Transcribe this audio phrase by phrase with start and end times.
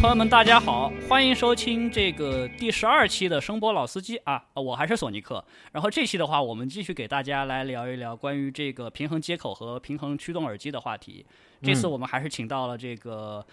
[0.00, 5.44] 朋友们，大家好，欢迎收听这个第十二期的声波老司机啊，呃我还是索尼克。
[5.72, 11.26] 然后这期的话，我们继续给大家来聊一聊关于这个平衡接口和平衡驱动耳机的话题。
[11.62, 13.44] 这次我们还是请到了这个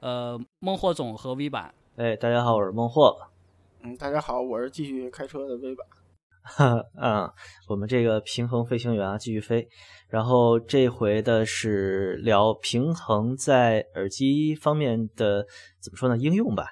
[0.00, 1.72] 呃孟获总和 V 版。
[1.96, 3.14] 哎，大家好，我是孟获。
[3.82, 5.86] 嗯，大家好，我是继续开车的 V 版。
[7.00, 7.30] 嗯，
[7.68, 9.68] 我们这个平衡飞行员啊，继续飞。
[10.08, 15.46] 然后这回的是聊平衡在耳机方面的
[15.80, 16.16] 怎么说呢？
[16.16, 16.66] 应用吧。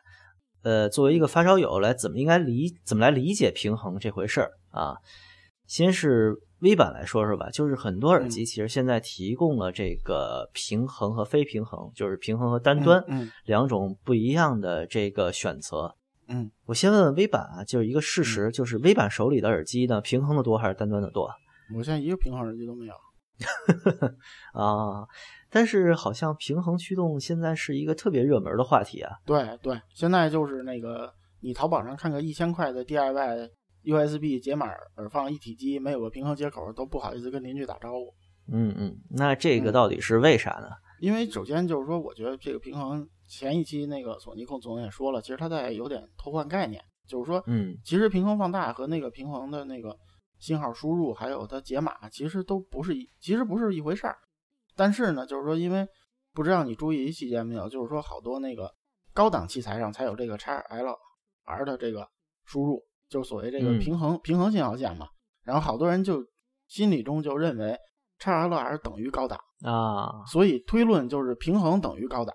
[0.62, 4.96] 呃，作为一个发烧友来，怎么应该理怎么来理解平衡这回事儿啊？
[5.66, 15.94] 先是 V 版来说说吧，就是很多耳机其实现在提供了这个平衡和非平衡，就是平衡和单端嗯两种不一样的这个选择。
[16.28, 21.28] 嗯，我先问问微版啊，就是一个事实，就是微版手里的耳机呢，平衡的多还是单端的多
[21.74, 22.94] 我现在一个平衡耳机都没有。
[24.52, 25.06] 啊？
[25.50, 29.12] 但是好像平衡驱动现在是一个特别热门的话题啊。
[29.24, 33.48] 对对，现在就是那个你淘宝上看个一千块的 DIY
[33.84, 38.12] USB 解码耳放一体机，没有个平衡接口，都不好意思跟邻居打招呼。
[38.52, 40.68] 嗯嗯，那这个嗯到底是为啥呢？
[41.00, 49.96] 因为首先就是说，我觉得这个平衡前一期那个索尼控总也说了，其实它在有点偷换概念，就是说，嗯其实平衡放大和那个平衡的那个
[50.38, 54.16] 信号输入，还有它解码，其实都不是一，其实不是一回事儿。
[54.76, 55.86] 但是呢，就是说，因为
[56.32, 58.72] 不知道你注意一细节没有，就是说好多那个
[59.12, 62.08] 高档器材上才有这个 XLR 的这个
[62.44, 65.08] 输入，就是所谓这个嗯平衡、平衡信号线嘛。
[65.42, 66.24] 然后好多人就
[66.68, 67.76] 心理中就认为
[68.20, 72.34] XLR 等于高档，啊，所以推论就是平衡等于高档。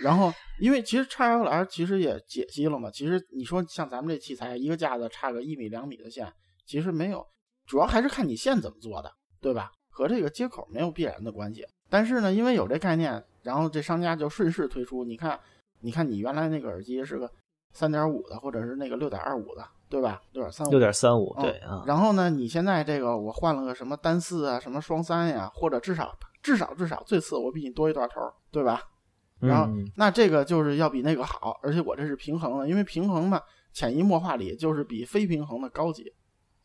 [0.00, 6.32] 然后，因为其实叉 L R 其实也解析了嘛，其实你说像咱们这器材，一个架子差个一米两米的线，
[6.64, 7.26] 其实没有，
[7.66, 9.72] 主要还是看你线怎么做的，对吧？
[9.90, 11.66] 和这个接口没有必然的关系。
[11.90, 15.04] 但是呢，因为有这概念，然后这商家就顺势推出。
[15.04, 15.38] 你看，
[15.80, 17.30] 你看你原来那个耳机是个
[17.72, 20.20] 三点五的，或者是那个六点二五的，对吧？
[20.32, 26.12] 六点三五，六点三五，嗯对啊，然后呢，你现在这个我换了个什么单四啊，什么双三呀，或者至少
[26.42, 28.82] 至少至少最次我比你多一段头，对吧？
[29.38, 33.40] 然后嗯那这个就是要比那个好，而且我这是平衡的，因为平衡嘛，
[33.72, 36.12] 潜移默化里就是比非平衡的高级，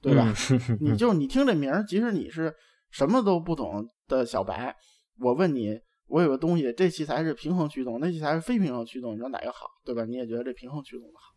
[0.02, 0.34] 对吧？
[0.50, 2.52] 嗯你就你听这名儿，即使你是
[2.90, 4.76] 什么都不懂的小白，
[5.20, 10.04] 我问你，我有个东西，这器材是平衡驱动，那器材是非平衡驱动，你说哪个好，对吧？
[10.06, 11.36] 你也觉得这平衡驱动的好，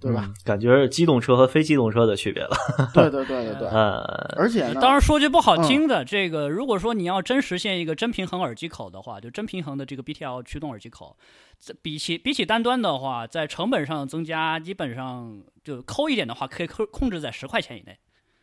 [0.00, 0.24] 对吧？
[0.26, 2.56] 嗯感觉是机动车和非机动车的区别了。
[2.94, 3.98] 对对对对对，呃，
[4.36, 11.16] 而且，当然说句不好嗯听的，这个如果说你要真实现一个真平衡耳机口的话，就真平衡的这个 BTL 驱动耳机口，
[11.60, 17.98] 这比起比起单端的话，在成本上增加，基本上就抠一点的话，可以控控制在十块钱以内。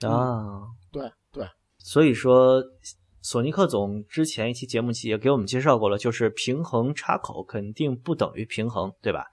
[0.08, 1.48] 啊，对对，
[1.80, 2.62] 所以说，
[3.22, 9.26] 索尼克总之前一期节目期也给我们介绍过了，就是平衡插口肯定不等于平衡，对吧？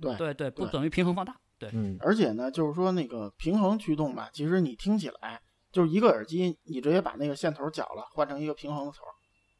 [0.00, 1.36] 对对对，不等于平衡放大。
[1.58, 1.96] 对，嗯。
[2.00, 5.40] 而且呢，就是说那个平衡驱动吧，其实你听起来
[5.72, 8.98] 就是一个耳机，你直接把那个线头绞了，换成一个平衡的头，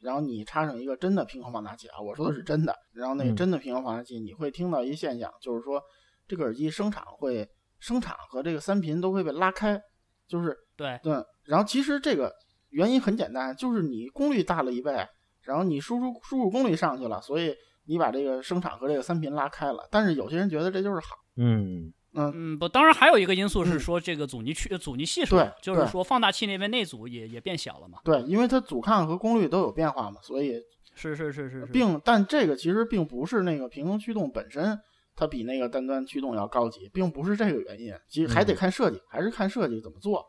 [0.00, 3.36] 然后你插上一个真的平衡放大器啊，我说的是真的，然后那个嗯。
[3.36, 5.82] 真的平衡放大器，你会听到一现象，就是说
[6.26, 7.48] 这个耳机声场会
[7.78, 9.80] 声场和这个三频都会被拉开，
[10.26, 12.32] 就是对，对，然后其实这个
[12.70, 15.06] 原因很简单，就是你功率大了一倍，
[15.42, 17.54] 然后你输出输入功率上去了，所以
[17.86, 19.88] 你把这个声场和这个三频拉开了。
[19.90, 21.92] 但是有些人觉得这就是好，嗯。
[22.14, 23.80] 嗯，嗯，不，当然还有一个因素是嗯。
[23.80, 27.98] 说这个阻尼区、阻尼系数对，就是说放大器那边内阻也也变小了嘛。
[28.04, 30.54] 对，因为它阻抗和功率都有变化嘛，所以
[30.94, 34.78] 是是是是是，并但这个其实并不是那个平衡驱动本身。
[35.20, 38.56] 它比那个单端驱动要高级，并不是这个原因，其实还得嗯。
[38.56, 40.24] 看设计，还是看设计怎么做，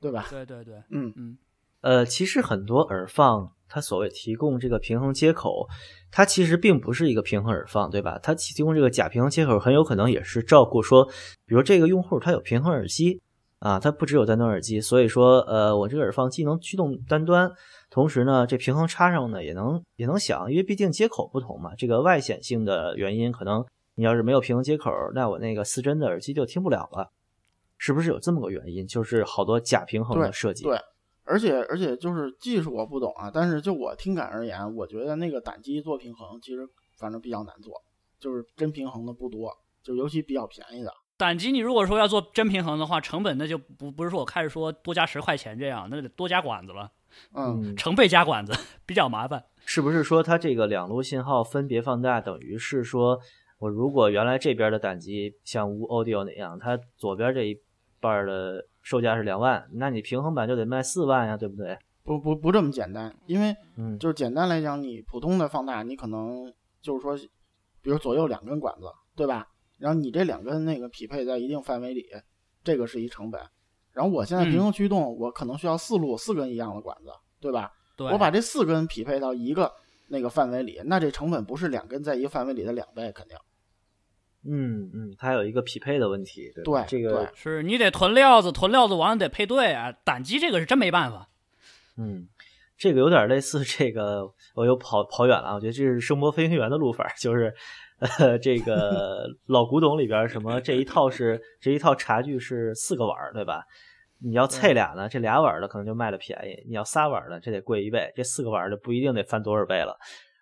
[0.00, 0.28] 对吧？
[0.30, 1.36] 对对对，嗯，嗯，
[1.80, 5.68] 呃，其实很多耳放它所谓提供这个平衡接口，
[6.10, 8.18] 它其实并不是一个平衡耳放，对吧？
[8.22, 11.04] 它提供这个假平衡接口，很有可能也是照顾说，
[11.44, 13.20] 比如这个用户他有平衡耳机
[13.58, 17.50] 啊，它不只有单端耳机，所以说呃，我这个耳放既能驱动单端，
[17.90, 23.64] 同时呢，这平衡插上呢也能也能响，因为毕竟接口不同嘛，这个外显性的原因，可能
[23.96, 27.10] 你要是没有平衡接口，那我那个四针的耳机就听不了了。
[27.80, 28.84] 是不是有这么个原因？
[28.88, 30.64] 就是好多假平衡的设计。
[30.64, 30.76] 对，
[31.28, 37.74] 而且而且就是技术我不懂啊，但是就我听感而言，我觉得那个胆机做平衡其实反正比较难做。
[38.20, 39.48] 就是真平衡的不多，
[39.80, 40.92] 就尤其比较便宜的。
[41.16, 46.90] 胆机你如果说要做真平衡的话，成本那就不不是说我开始说多加十块钱这样，那得多加管子了，
[47.32, 48.52] 嗯，嗯，成倍加管子
[48.84, 49.44] 比较麻烦。
[49.64, 53.20] 是不是说它这个两路信号分别放大，等于是说
[53.60, 57.56] 我如果原来这边的胆机像无 Audio 那样，它左边这一
[58.00, 61.76] 半的售价是两万，那你平衡版就得卖四万呀，对不对？
[62.04, 66.50] 不不不这么简单，因为嗯，就是简单来讲，你普通的放大，你可能
[66.80, 67.14] 就是说，
[67.82, 69.46] 比如左右两根管子，对吧？
[69.76, 72.06] 然后你这两根那个匹配在一定范围里，
[72.64, 73.38] 这个是一成本。
[73.92, 77.70] 然后我现在平衡驱动，我可能需要四路四根一样的管子，对吧？
[77.94, 79.70] 对，我把这四根匹配到一个
[80.08, 83.36] 那个范围里，那这成本不是两根在一个范围里的两倍，肯定。
[84.44, 86.82] 嗯嗯，它有一个匹配的问题，对吧？
[86.82, 89.92] 对这个是你得囤料子，囤料子完了得配对啊。
[90.04, 91.28] 胆机这个是真没办法。
[91.96, 92.28] 嗯，
[92.76, 95.54] 这个有点类似这个，我又跑跑远了啊。
[95.54, 97.52] 我觉得这是声波飞行员的路法，就是
[97.98, 103.64] 呃，这个 老古董里边什么这一套是这一套茶具是四个碗儿，对吧？
[104.20, 108.12] 你要菜俩呢，这俩碗的可能就卖的便宜；你要仨碗的，这得贵一倍。
[108.16, 109.96] 这四个碗儿的不一定得翻多少倍了。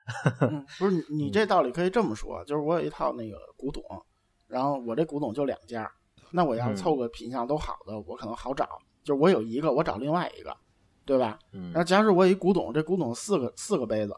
[0.41, 3.82] 嗯，不是你你这道理可以这么说，就是我有一套那个古董，
[4.47, 5.91] 然后我这古董就两家，
[6.31, 8.69] 那我要嗯凑个品相都好的，我可能好找。
[9.03, 10.56] 就是我有一个，我找另外一个，
[11.05, 11.38] 对吧？
[11.53, 14.17] 嗯然后假使我有一古董，这古董四个四个杯子，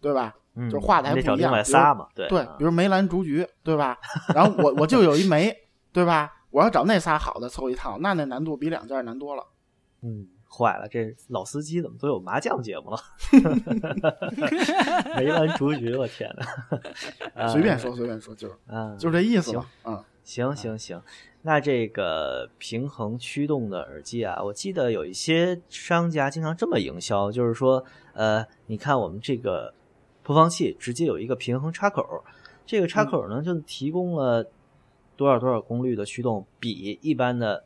[0.00, 0.34] 对吧？
[0.54, 2.28] 嗯，就是画的还不一样比如外仨嘛，对
[2.58, 3.98] 比如梅兰竹菊，对吧？
[4.34, 5.54] 然后我我就有一枚，
[5.92, 6.32] 对吧？
[6.50, 9.46] 我要找那仨好的凑一套，那那难度比两件难多了。
[10.02, 12.98] 嗯，坏了，这老司机怎么都有麻将节目了？
[15.16, 16.44] 梅兰竹菊，我天哪！
[17.44, 19.64] 啊随便说随便说，就是啊，就是这意思嘛。
[19.84, 21.00] 嗯，行行行，
[21.42, 29.72] 那这个平衡驱动的耳机啊，我记得有一些商家经常这么营销，就是说，呃，你看我们这个
[30.24, 32.24] 播放器直接有一个平衡插口，
[32.66, 34.44] 这个插口呢就提供了
[35.16, 37.64] 多少多少功率的驱动，比一般的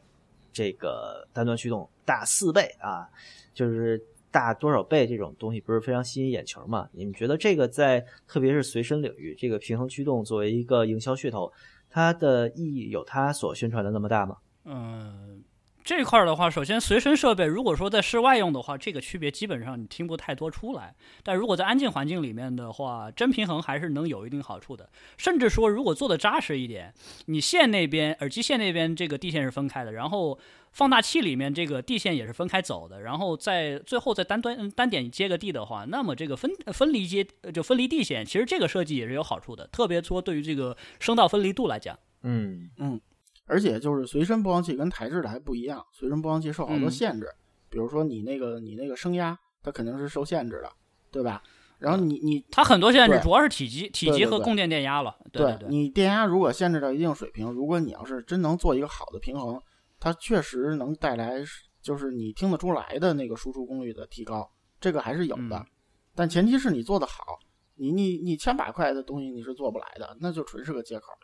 [0.52, 3.08] 这个单端驱动大四倍啊，
[3.52, 6.88] 就是大多少倍这种东西不是非常吸引眼球嘛？
[6.92, 11.52] 你们觉得这个在特别是随身领域，这个平衡驱动作为一个营销噱头，
[11.88, 14.38] 它的意义有它所宣传的那么大吗？
[14.64, 15.43] 嗯，
[15.84, 20.94] 这块儿的话，首先随身设备如果说在室外用的话，这个区别基本上你听不太多出来。
[21.22, 24.88] 但如果在安静环境里面的话，真平衡还是能有一定好处的。
[25.18, 26.94] 甚至说，如果做的扎实一点，
[27.26, 30.38] 你线那边耳机线那边这个地线是分开的，然后
[30.72, 41.98] 放大器里面这个地线也是分开走的，然后在最后再单端单点接个地的话，那么这个分分离接就分离地线，其实这个设计也是有好处的，特别说对于这个声道分离度来讲。
[42.22, 42.70] 嗯
[43.46, 47.28] 而且就是随身播放器跟台式的还不一样，随身播放器受好多嗯限制，
[47.68, 50.70] 比如说你那个你那个声压，它肯定是受限制的，
[51.10, 51.42] 对吧？
[51.78, 55.14] 然后你你它很多限制主要是体积、体积和供电电压了。
[55.32, 59.60] 对对，你电压如果限制到一定水平，如果你要是真能做一个好的平衡，
[60.00, 61.42] 它确实能带来
[61.82, 65.56] 就是你听得出来的那个输出功率的提高，这个还是有的。
[65.56, 65.66] 嗯
[66.16, 67.40] 但前提是你做得好，
[67.74, 71.06] 你你你千百块的东西你是做不来的，那就纯是个借口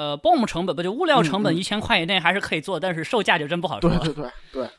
[0.00, 3.98] 呃，BOM 成本不就物料成本一千块以内还是可以做，但是售价就真不好说对。
[3.98, 4.70] 对对对，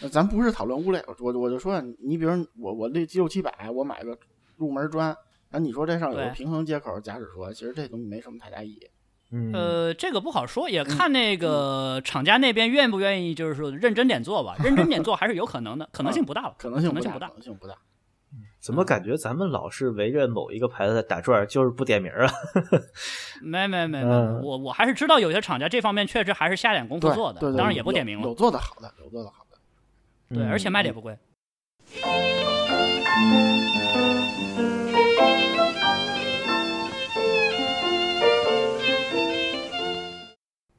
[0.00, 4.16] 呃咱不是讨论物料，我我就说你比如我我这六七百，我买个
[4.56, 5.14] 入门砖，
[5.50, 8.80] 那你说这上有个平衡接口，假使说其实这东西没什么太大意义。
[9.30, 14.56] 嗯呃，这个不好说，嗯也看那个厂家那边愿不愿意，就是说认真点做吧。
[14.64, 17.34] 认真点 做还是有可能的，可能性不大吧， 可能性不大，可能性不大可。
[17.34, 17.74] 能性不大。
[18.62, 22.32] 怎么感觉咱们老是围着某一个牌子在打转儿，就是不点名儿啊？
[23.42, 28.32] 没没没没，嗯我我还是知道有些厂家这方面确实还是下点功夫做的，对对，当然也不点名了有。
[28.36, 29.58] 做的好的，有做的好的。
[30.36, 31.18] 对，嗯而且卖的也不贵。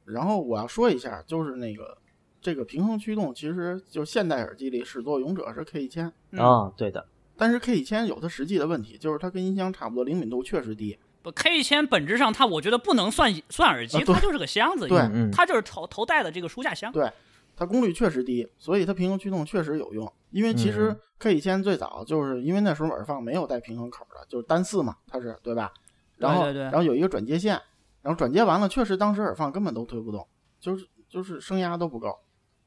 [0.06, 1.98] 然后我要说一下，就是那个
[2.40, 10.98] 这个平衡驱动，其实就现代耳机里始作俑者是 K 一千，嗯啊，对的，但是 K 一千有它实际的问题，就是它跟音箱差不多，灵敏度确实低。
[11.22, 16.92] 不，K 一千本质上它我觉得不能算算耳机，啊它就是个箱子，对嗯它就是头头戴的这个书架箱。
[16.92, 17.10] 对
[17.56, 20.12] 它功率确实低，所以它平衡驱动确实有用。
[20.30, 25.72] 因为其实嗯 K 一千最早就是因为那时候耳放没有带平衡口的，就是单四嘛，它是对吧？
[26.16, 27.60] 然后对对对然后有一个转接线，
[28.02, 30.26] 然后转接完了，确实当时耳放根本都推不动，
[30.60, 32.14] 就是就是声压都不够，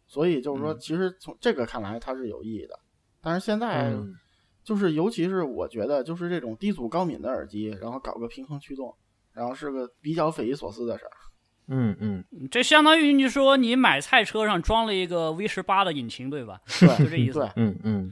[0.07, 2.79] 所以就是说，嗯其实从这个看来它是有意义的。
[3.21, 4.13] 但是现在嗯
[4.67, 8.93] 就是尤其是我觉得就是这种低阻高敏的耳机，然后搞个平衡驱动，
[9.33, 11.11] 然后是个比较匪夷所思的事儿。
[11.69, 16.59] 嗯嗯，这相当于你说你买菜车上装了一个 V 十八的引擎，对吧？
[16.81, 17.39] 对就这意思。
[17.39, 18.11] 对，嗯嗯，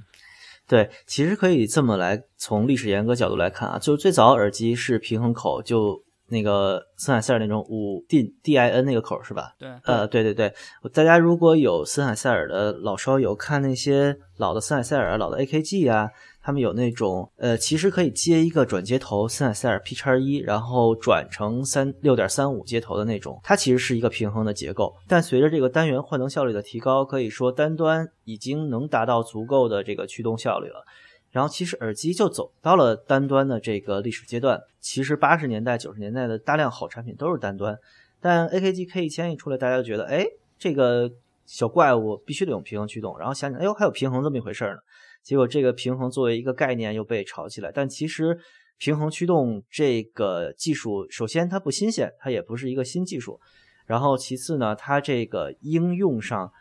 [0.66, 9.54] 对，其实可以这么来从历史严格角度来看啊，就是最早耳机是平衡口，就那个森海塞尔那种五 D D I N 那个口是吧？
[9.60, 10.54] 对，呃，对对对，
[10.92, 16.10] 大家如果有森海塞尔的老烧友，看那些老的森海塞尔、老的 AKG 啊，
[16.46, 24.96] 他们有那种呃，其实可以接一个转接头森海塞尔 P 叉一，然后转成三六点三五接头的那种，它其实是一个平衡的结构。
[25.08, 30.86] 但随着这个单元换能效率的提高，可以说单端已经能达到足够的这个驱动效率了。
[31.32, 34.62] 然后其实耳机就走到了单端的这个历史阶段。
[34.80, 37.76] 其实八十年代、九十年代的大量好产品都是单端，
[38.22, 40.24] 但 AKG K 一千一出来，大家就觉得，哎，
[40.60, 41.12] 这个
[41.48, 43.18] 小怪物必须得用平衡驱动。
[43.18, 44.78] 然后想想，哎呦，还有平衡这么一回事呢。
[45.26, 47.72] 结果这个平衡作为一个概念又被炒起来。
[47.74, 48.40] 但其实
[48.78, 53.42] 平衡驱动这个技术，首先它不新鲜，它也不是一个新技术。
[53.88, 56.54] 然后其次呢，它这个应用上，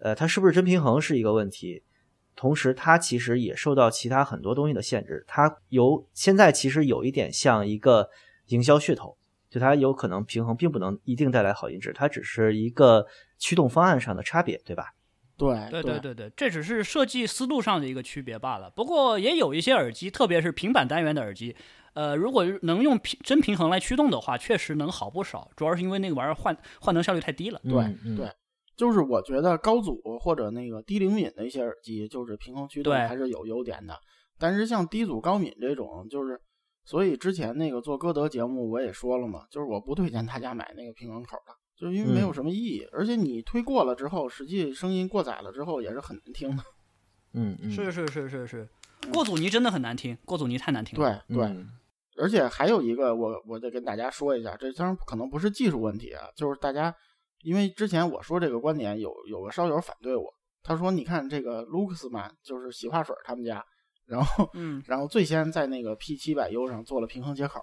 [0.00, 1.84] 呃，它是不是真平衡是一个问题。
[2.34, 5.24] 同时，它其实也受到其他很多东西的限制。
[5.26, 8.10] 它有现在其实有一点像一个
[8.46, 9.16] 营销噱头，
[9.48, 13.06] 就它有可能平衡并不能一定带来好音质，它只是一个
[13.38, 14.94] 驱动方案上的差别，对吧？
[15.38, 18.68] 对对对对对，这只是设计思路上的一个区别罢了。
[18.70, 21.54] 不过也有一些耳机，特别是平板单元的耳机，
[21.94, 25.48] 呃，如果能用平真平衡来驱动的话，确实能好不少。
[25.56, 27.60] 主要是因为那个玩意儿换换能效率太低了。
[27.62, 28.28] 对嗯对。
[28.76, 33.98] 就是我觉得高阻或者那个低灵敏的一些耳机，就是平衡驱动还是有优点的。
[34.38, 36.40] 但是像低阻高敏这种，就是
[36.84, 46.62] 所以之前那个做歌德节目我也说了嘛，就是我不推荐大家买那个平衡口的，就是因为没有什么意义，而且你推过了之后，实际声音过载了之后也是很难听的。
[47.34, 48.68] 嗯嗯，是是是是是，
[49.12, 51.24] 过阻尼真的很难听，过阻尼太难听了。
[51.28, 51.66] 对对，
[52.16, 56.94] 而且还有一个，我我得跟大家说一下，这当然可能不是技术问题啊，就是大家。
[57.44, 60.24] 因为之前我说这个观点，有有个烧友反对我，
[60.60, 63.64] 他说：“你看这个 Luxman 就是洗发水他们家，
[64.06, 67.60] 然后，嗯， 然后最先在那个 P 七百 U 上做了平衡接口，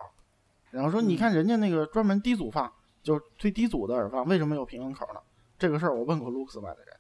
[0.72, 2.72] 然后说你看人家那个专门低阻放，
[3.06, 5.20] 就是最低阻的耳放，为什么有平衡口呢？
[5.58, 6.98] 这个事儿我问过 Luxman 的人，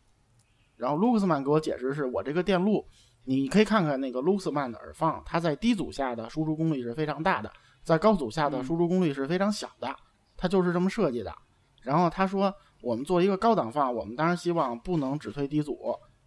[0.77, 2.85] 然后 Luxman 给我解释是我这个电路，
[3.25, 7.51] 你可以看看那个 Luxman 的耳放，它在低阻下的输出功率是非常大的，
[7.83, 9.93] 在高阻下的输出功率是非常小的，
[10.37, 11.33] 它就是这么设计的。
[11.81, 15.75] 然后他说。”我们做一个高档放，我们当然希望不能只推低阻，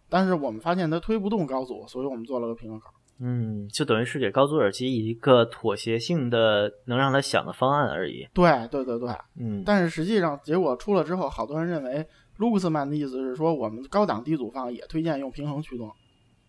[0.09, 2.91] 但是我们发现它推不动高阻，所以我们做了个平衡口。
[3.21, 8.27] 嗯，就等于是给高阻耳机一个妥协性的能让他想的方案而已。
[8.33, 9.63] 对对对对，嗯。
[9.65, 12.07] 但是实际上结果出了之后，好多人认为
[12.37, 15.91] 卢克斯曼的意思是说，我们高档低阻放也推荐用平衡驱动。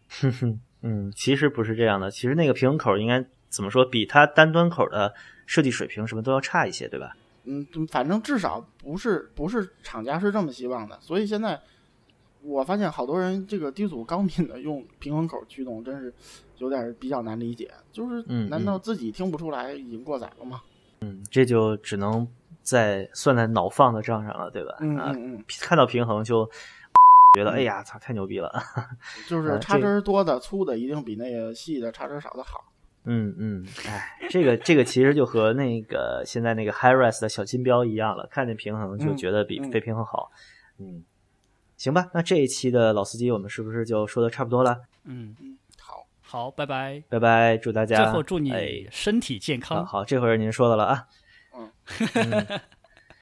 [0.09, 5.13] 哼哼，嗯，其实不是这样的，其实那个平衡口应该怎么说，比它单端口的
[5.47, 7.17] 设计水平什么都要差一些，对吧？
[7.45, 11.61] 嗯，反正至少不是不是厂家是这么希望的，所以现在
[12.43, 16.13] 我发现好多人这个低阻高敏的用平衡口驱动，真是
[16.59, 17.71] 有点比较难理解。
[17.93, 20.63] 就是难道自己听不出来已经过载了吗？
[21.03, 22.27] 嗯，这就只能
[22.63, 24.77] 在算在脑放的账上了，对吧？
[24.81, 26.49] 嗯嗯嗯，看到平衡就
[27.35, 28.53] 觉得哎呀，操，太牛逼了！
[29.29, 32.65] 就是插针多的粗的一定比那个细的插针少的好。
[33.05, 40.31] 嗯嗯，哎，这个这个其实就和那个现在那个 HiRes 的小金标一样了，看见平衡就觉得比非平衡好。
[40.79, 41.03] 嗯，
[41.81, 44.83] 行吧，那这一期的老司机我们是不是就说的差不多了？
[45.05, 49.87] 嗯嗯，好，好，拜拜，拜拜，祝大家最后祝你身体健康。
[49.87, 51.07] 好，这回是您说的了啊。
[51.57, 52.61] 嗯。